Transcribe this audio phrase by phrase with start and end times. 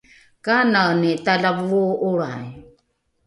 [0.45, 2.45] kanani talavoo’olrai?